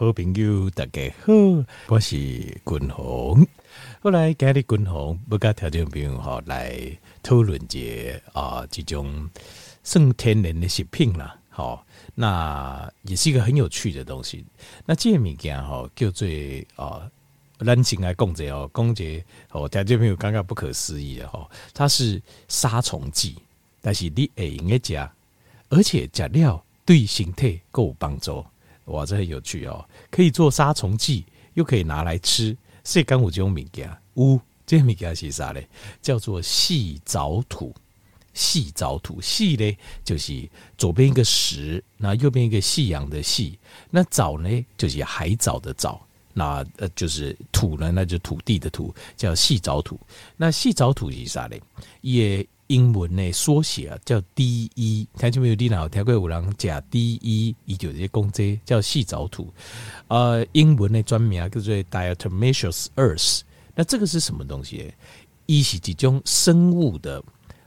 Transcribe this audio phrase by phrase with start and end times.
[0.00, 1.34] 好朋友大家好，
[1.88, 3.46] 我是君鸿。
[4.00, 6.74] 后来今日君鸿不跟条件朋友哈来
[7.22, 9.28] 讨论一下啊，这种
[9.84, 11.84] 算天然的食品啦，好，
[12.14, 14.42] 那也是一个很有趣的东西。
[14.86, 16.26] 那这个物件哈叫做
[16.76, 17.06] 啊，
[17.58, 19.04] 咱先来讲者哦，讲者
[19.50, 23.36] 哦，条件朋友刚刚不可思议的哈，它是杀虫剂，
[23.82, 25.10] 但是你会用的食，
[25.68, 28.42] 而且食了对身体够有帮助。
[28.90, 29.84] 哇，这很有趣哦！
[30.10, 32.56] 可以做杀虫剂，又可以拿来吃。
[32.84, 35.60] 世间有这种物件，有这物件是啥呢？
[36.02, 37.74] 叫做细藻土。
[38.34, 43.58] 细藻土，细呢就是左边一个石，那右边一个夕阳的夕。
[43.90, 46.00] 那藻呢就是海藻的藻。
[46.32, 49.98] 那呃就是土呢，那就土地的土，叫细藻土。
[50.36, 51.56] 那细藻土是啥呢？
[52.00, 52.46] 也。
[52.70, 55.04] 英文的缩写啊，叫 DE。
[55.18, 55.56] 看见没有？
[55.56, 59.52] 电脑听过五郎甲 DE，一九这些公这叫细藻土。
[60.06, 63.40] 呃，英文的专名叫做 Diatomaceous earth。
[63.74, 64.94] 那这个是什么东西？
[65.46, 67.20] 一是几种生物的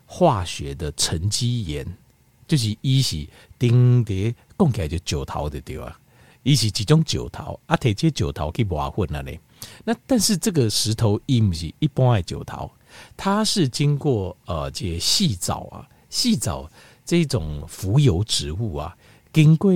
[0.06, 1.86] 化学的沉积岩，
[2.48, 3.28] 就是一是
[3.60, 6.00] 丁的，讲起来就石头的对吧？
[6.44, 9.38] 一是几种石头，啊，这些石头去挖混了嘞。
[9.84, 12.72] 那但是这个石头伊不是一般的石头。
[13.16, 16.70] 它是经过呃这些细藻啊，细藻
[17.06, 18.96] 这种浮游植物啊，
[19.32, 19.74] 经过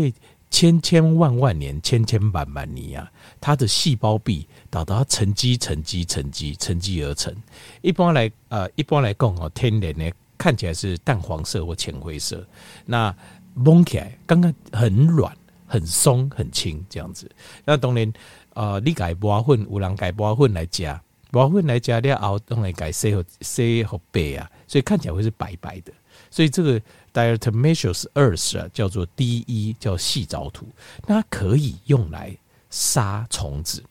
[0.50, 7.36] 千千万万年、千千万万年啊，它的细胞壁达到沉积、沉积、沉积、沉积而成。
[7.82, 12.48] 一般来呃，一般来讲哦，天然呢看起来是淡黄色或浅灰色，
[12.86, 13.14] 那
[13.54, 17.30] 蒙起来刚刚很软、很松、很轻这样子。
[17.66, 18.14] 那当然
[18.54, 21.00] 呃，你改挖混，有人改挖混来加。
[21.32, 25.92] 瓦混来加料熬，用来改色和色和白啊，所以看起来会是白白的。
[26.32, 26.82] 所以这个
[27.14, 30.68] diatomaceous earth 啊，叫做 DE，叫细藻土，
[31.06, 32.36] 那它可以用来
[32.70, 33.84] 杀虫子。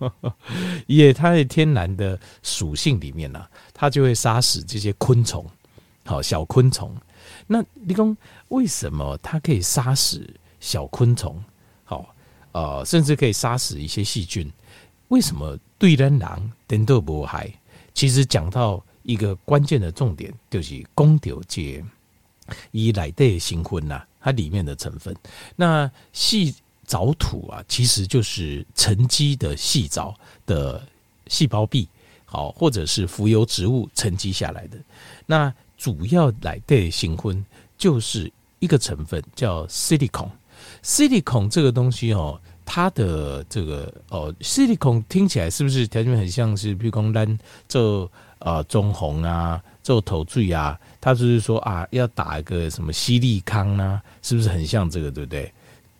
[0.86, 5.46] 也它的天然的属性里面呢、啊，它就会杀死这些昆虫，
[6.04, 6.94] 好小昆虫。
[7.46, 8.16] 那你说
[8.48, 10.28] 为什么它可以杀死
[10.60, 11.42] 小昆虫？
[11.84, 12.14] 好，
[12.52, 14.50] 呃，甚至可以杀死一些细菌？
[15.10, 15.58] 为什么？
[15.76, 17.50] 对人人点都不害，
[17.94, 21.82] 其实讲到一个关键的重点，就是公牛节
[22.70, 25.16] 以来的新婚呐，它里面的成分。
[25.56, 26.54] 那细
[26.84, 30.86] 藻土啊，其实就是沉积的细藻的
[31.28, 31.88] 细胞壁，
[32.26, 34.78] 好，或者是浮游植物沉积下来的。
[35.24, 37.42] 那主要来的新婚
[37.78, 42.38] 就是一个成分叫 silicon，silicon 这个东西哦。
[42.72, 48.08] 它的这个哦，silicon 听起来是不是条件很像是，比如讲咱做
[48.38, 55.52] 呃中红啊，做头缀啊，它就是说啊，要打一个什么矽利康啊，是不是很像这个，对不对？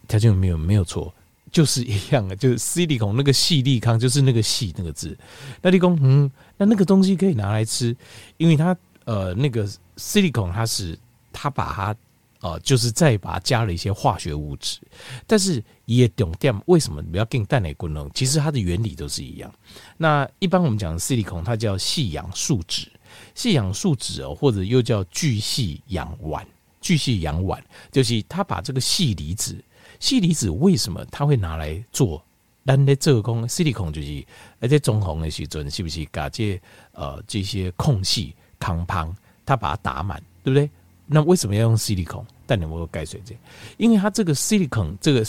[0.07, 1.13] 条件没有没有错，
[1.51, 5.19] 就是一样的，就是 silicon 那个矽利康就是那个矽那个字。
[5.61, 7.97] 那你讲嗯，那那个东西可以拿来吃，
[8.37, 8.77] 因为它
[9.07, 10.97] 呃那个 silicon 它是
[11.33, 11.97] 它把它。
[12.41, 14.79] 哦、就是再把它加了一些化学物质，
[15.27, 18.11] 但是也懂点为什么不要跟蛋奶功能？
[18.15, 19.53] 其实它的原理都是一样。
[19.97, 22.91] 那一般我们讲的 silicon，它叫细氧树脂，
[23.35, 26.43] 细氧树脂哦，或者又叫聚细氧烷，
[26.81, 27.61] 聚细氧烷
[27.93, 29.63] 就是它把这个细离子，
[29.99, 32.25] 细离子为什么它会拿来做？
[32.65, 34.25] 咱的这个工 silicon 就是
[34.61, 36.07] 而且中红的时阵是不是？
[36.13, 36.61] 把这
[36.93, 39.13] 呃这些空隙康胖，
[39.45, 40.71] 它把它打满，对不对？
[41.13, 42.25] 那为什么要用 silicon？
[42.47, 43.37] 但你有盖水这，
[43.79, 45.27] 因为它这个 silicon 这个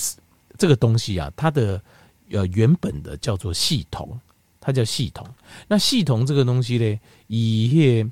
[0.56, 1.82] 这个东西啊，它的
[2.30, 4.20] 呃原本的叫做系统，
[4.60, 5.28] 它叫系统。
[5.68, 8.08] 那系统这个东西呢，以些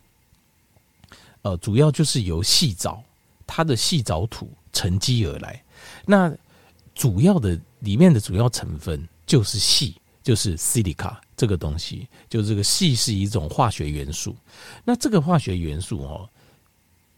[1.43, 3.03] 呃主要就是由细藻
[3.45, 5.63] 它的细藻土沉积而来。
[6.07, 6.35] 那
[6.95, 14.35] 主要的里面的主要成分就是细，就是 silica 这个东西，就这个细是一种化学元素。
[14.83, 16.27] 那这个化学元素哦。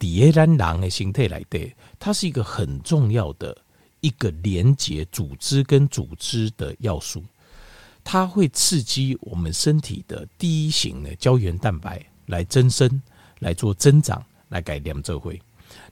[0.02, 3.56] 底下人的形态来的，它是一个很重要的
[4.00, 7.24] 一个连接组织跟组织的要素，
[8.04, 13.00] 它会刺激我们身体的第一型的胶原蛋白来增生、
[13.38, 15.40] 来做增长、来改良这会。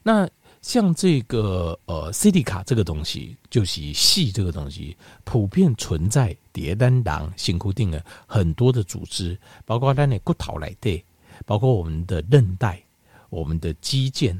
[0.01, 0.27] 那
[0.63, 11.05] 像这个呃 CD 卡这个东西，就是矽这个东西，普遍存在底下人辛苦定的很多的组织，包括咱的骨头来的，
[11.45, 12.81] 包括我们的韧带。
[13.29, 14.37] 我们的肌腱，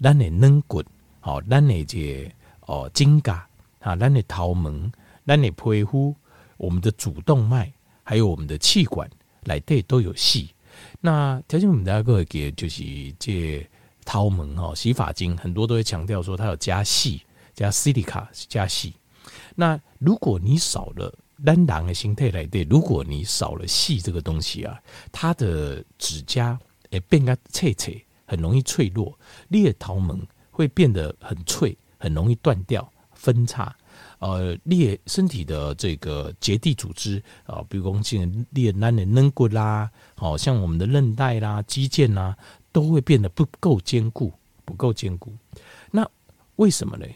[0.00, 0.82] 咱的软骨，
[1.20, 2.30] 好，咱的这
[2.60, 3.46] 哦筋架，
[3.80, 4.70] 啊，咱的头毛，
[5.26, 6.14] 咱的皮肤，
[6.56, 9.08] 我们的主动脉，还有我们的气管，
[9.44, 10.48] 来对都有矽。
[11.00, 12.84] 那条件我们大家各位给就是
[13.18, 13.66] 这
[14.04, 17.20] 头毛哈，洗发精很多都会强调说它有加矽，
[17.54, 18.92] 加 silica 加矽。
[19.56, 21.12] 那如果你少了
[21.44, 24.80] 单囊的心态来对，如果你少了矽这个东西啊，
[25.10, 26.58] 它的指甲
[26.90, 30.20] 也变得脆脆，很容易脆弱，裂桃门
[30.50, 33.74] 会变得很脆，很容易断掉、分叉。
[34.20, 42.36] 呃，裂身体的这个结缔组织啊，比如说像裂软的软骨啦，好像我们的韧带啦、肌腱啦，
[42.70, 44.32] 都会变得不够坚固，
[44.64, 45.32] 不够坚固。
[45.90, 46.08] 那
[46.56, 47.06] 为什么呢？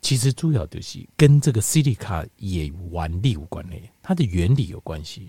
[0.00, 5.28] 其实主要就是跟这个矽利卡也原理有关系，它的原理有关系。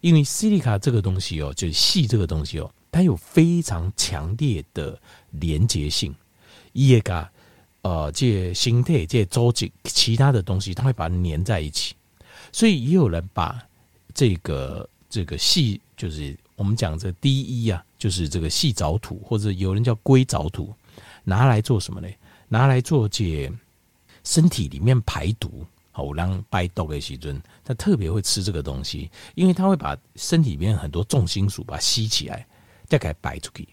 [0.00, 4.98] 因为矽利卡这个东西哦，就是矽这个东西哦，它有非常强烈的
[5.32, 6.14] 连结性，
[6.72, 7.30] 伊也噶。
[7.82, 11.94] 呃，这形态、这组织、其他的东西，它会把它粘在一起，
[12.50, 13.62] 所以也有人把
[14.12, 20.74] 这个这个细，就是我们讲这第一啊，就是这个细藻土，或者有人叫硅藻土，
[21.22, 22.08] 拿来做什么呢？
[22.48, 23.48] 拿来做这
[24.24, 32.44] 身体里面排毒，好让排毒的时阵，他特别会吃这个东西，因为它会把身体里面很多重金属把它吸起来，
[32.88, 33.68] 再给摆出去，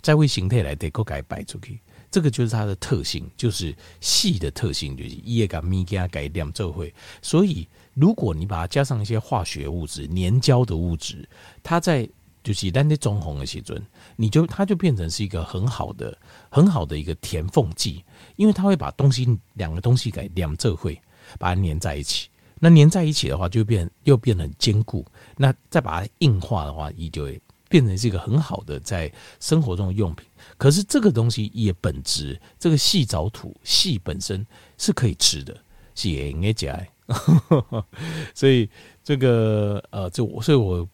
[0.00, 1.80] 再为形态来得够给摆出去。
[2.10, 6.92] 这个就是它的特性，就是矽的特性，就是叶跟米给它改两这会。
[7.22, 11.26] 所以，如果你把它加上一些化学物质、粘胶的物质，
[11.62, 12.06] 它在
[12.44, 13.82] 就是在那中红的时阵，
[14.14, 16.14] 你就它就变成是一个很好的、
[16.50, 18.04] 很好的一个填缝剂，
[18.36, 21.00] 因为它会把东西两个东西改两这会，
[21.38, 22.28] 把它粘在一起。
[22.58, 25.02] 那粘在一起的话，就变又变得很坚固。
[25.36, 27.40] 那再把它硬化的话，你就会
[27.72, 29.10] 变成是一个很好的在
[29.40, 30.26] 生活中的用品。
[30.58, 34.46] 可是这个东西也本质，这个矽藻土矽本身
[34.76, 35.56] 是可以吃的，
[35.94, 36.78] 是应该讲。
[38.34, 38.68] 所以
[39.02, 40.86] 这个呃，就我所以我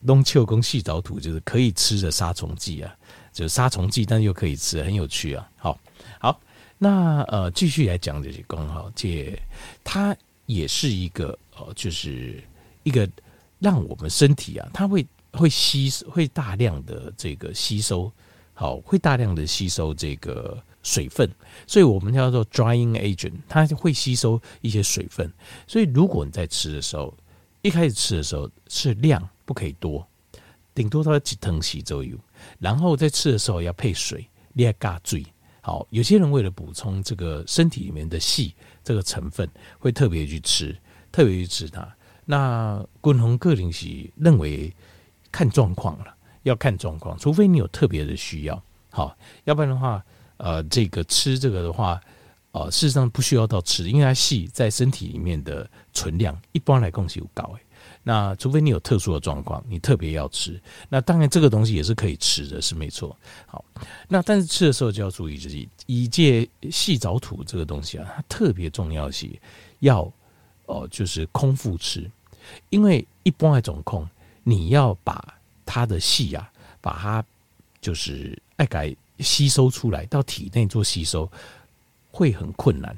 [0.00, 2.96] 弄秋公矽藻土就是可以吃的杀虫剂啊，
[3.30, 5.46] 就是杀虫剂，但又可以吃，很有趣啊。
[5.56, 5.78] 好，
[6.18, 6.40] 好，
[6.78, 9.38] 那呃，继续来讲这些功耗，这
[9.84, 12.42] 它也是一个呃，就是
[12.82, 13.06] 一个
[13.58, 18.12] 让我们身体啊，它会会吸会大量的这个吸收。
[18.54, 21.28] 好，会大量的吸收这个水分，
[21.66, 25.32] 所以我们叫做 drying agent，它会吸收一些水分。
[25.66, 27.12] 所以如果你在吃的时候，
[27.62, 30.06] 一开始吃的时候是量不可以多，
[30.74, 32.16] 顶多到几汤匙左右。
[32.58, 35.24] 然后在吃的时候要配水，你要加水。
[35.62, 38.52] 好，有些人为了补充这个身体里面的矽
[38.84, 40.76] 这个成分，会特别去吃，
[41.10, 41.96] 特别去吃它。
[42.24, 44.72] 那滚红个人是认为
[45.32, 46.14] 看状况了。
[46.44, 50.04] 要看状况，除非你有特别的需要，好，要不然的话，
[50.38, 52.00] 呃，这个吃这个的话，
[52.50, 57.60] 呃，事实上不需要到吃，因为它细在身体里面的存量一般来讲是有高诶。
[58.02, 63.16] 那除非你有特殊的状况，你特别要吃，那当然这个东西也是可以吃的，是没错。
[63.46, 63.64] 好，
[64.08, 69.30] 那但是吃的时候就要注意，就是以借矽藻土这个东西啊，它特别重要是
[69.78, 70.02] 要
[70.66, 72.10] 哦、呃，就是空腹吃，
[72.70, 74.04] 因为一般来总空，
[74.44, 75.34] 你要把
[75.64, 76.50] 它的细啊，
[76.80, 77.24] 把它
[77.80, 81.30] 就是爱改吸收出来到体内做吸收，
[82.10, 82.96] 会很困难。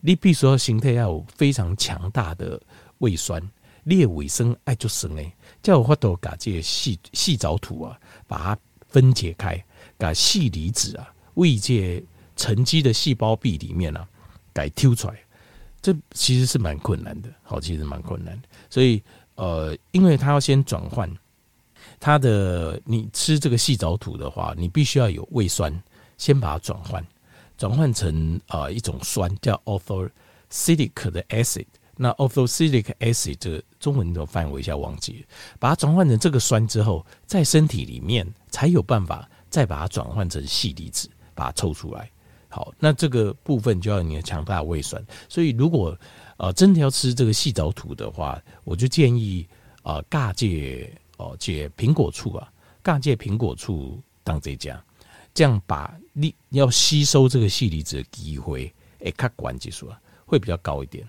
[0.00, 2.60] 你必须要形态要有非常强大的
[2.98, 3.42] 胃酸，
[3.84, 5.32] 列胃生爱就生诶，
[5.62, 7.98] 叫有法度把这些矽矽藻土啊，
[8.28, 8.58] 把它
[8.88, 9.62] 分解开，
[9.96, 12.02] 把细离子啊，胃界
[12.36, 14.06] 沉积的细胞壁里面啊，
[14.54, 15.18] 给挑出来，
[15.80, 17.28] 这其实是蛮困难的。
[17.42, 18.40] 好，其实蛮困难。
[18.70, 19.02] 所以
[19.36, 21.10] 呃，因为它要先转换。
[21.98, 25.72] 它的你吃这个细藻土的话，你必须要有胃酸，
[26.18, 27.02] 先把它转换，
[27.56, 31.64] 转换成、呃、一种酸叫 orthosilic 的 acid。
[31.96, 35.26] 那 orthosilic acid 这个中文的范围一下忘记了，
[35.58, 42.10] 把它转换成这个酸之后，在身体里面才有办法再把它转换成细离子，把它抽出来。
[42.48, 45.02] 好，那这个部分就要你的强大的胃酸。
[45.28, 45.98] 所以如果
[46.36, 49.46] 啊真的要吃这个细藻土的话，我就建议
[49.82, 50.92] 啊尬借。
[51.18, 52.46] 哦，借苹果醋啊，
[52.84, 54.78] 尬借苹果醋当这家，
[55.32, 61.08] 这样把你要吸收这个细离子的机会，诶，客观技术啊，会比较高一点。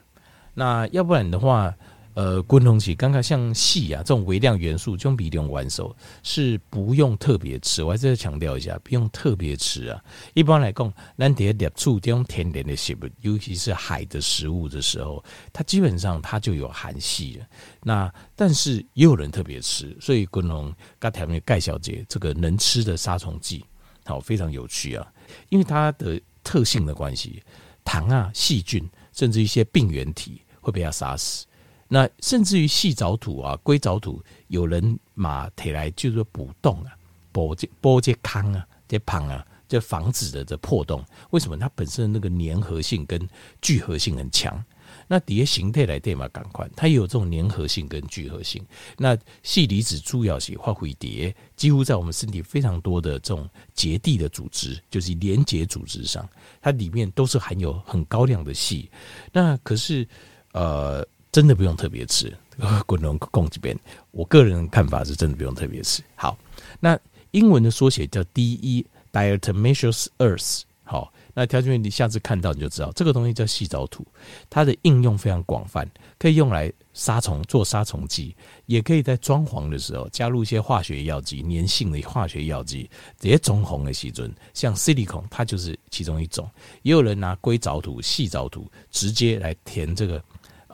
[0.54, 1.76] 那要不然的话。
[2.18, 7.84] 呃，滚红起刚刚像矽啊这种微量元素，这种比例完手是不用特别吃。
[7.84, 10.04] 我还是要强调一下，不用特别吃啊。
[10.34, 17.46] 一般来讲，咱得摄取这种天然的食物，尤其是海的食物的时候，它基本上它就有含矽了。
[17.84, 23.64] 那但是也有人特别吃，所以滚红刚才那盖小姐这个能吃的杀虫剂，
[24.06, 25.08] 好非常有趣啊，
[25.50, 27.44] 因为它的特性的关系，
[27.86, 31.46] 糖啊、细菌甚至一些病原体会被它杀死。
[31.88, 36.92] 那甚至于细藻土啊、硅藻土，有人马提来就是说补洞啊、
[37.32, 41.04] 补这补这坑啊、这旁啊，这防止的这破洞。
[41.30, 41.58] 为什么？
[41.58, 43.28] 它本身的那个粘合性跟
[43.62, 44.64] 聚合性很强。
[45.10, 48.66] 那底下形态来对嘛，赶快，它也有这种粘合性跟聚合性。
[48.98, 56.28] 那细离子主要是发挥碟，几乎在我们身体非常多的这种结缔的组织，就是连结组织上，
[56.62, 58.90] 它里面都是含有很高量的细。
[59.32, 60.08] 那可是
[60.54, 62.36] 呃，真的不用特别吃。
[62.86, 63.78] 滚龙共这边，
[64.12, 66.02] 我个人看法是真的不用特别吃。
[66.16, 66.38] 好，
[66.80, 67.00] 那
[67.32, 70.62] 英文的缩写叫 DE（Diatomaceous Earth）。
[70.84, 71.14] 好。
[71.40, 74.04] 那条件你下次看到你就知道，这个东西叫细藻土，
[74.50, 86.50] 它的应用非常广泛，可以用来杀虫做杀虫剂，也可以在装潢的时候加入一些化学药剂、粘性的化学药剂，这些中红的细菌，像 silicon 它就是其中一种。
[86.82, 90.20] 也有人拿硅藻土、细藻土直接来填这个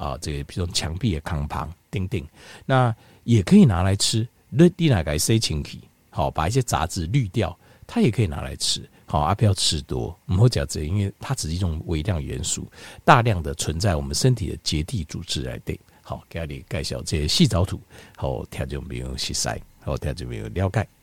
[0.03, 2.27] 啊，这个比如墙壁的康旁钉钉，
[2.65, 2.93] 那
[3.24, 4.27] 也可以拿来吃。
[4.50, 5.79] 你你拿来塞进去，
[6.10, 7.57] 好把一些杂质滤掉，
[7.88, 8.88] 它也可以拿来吃。
[9.05, 12.69] 好，啊，不要吃多，我们会讲这，因为它只是一种微量元素，
[13.05, 15.79] 大量的存在我们身体的结缔组织来对。
[16.01, 17.79] 好，给你介绍这些细藻土，
[18.17, 21.02] 好，听众朋友熟悉，好，听众朋友了解。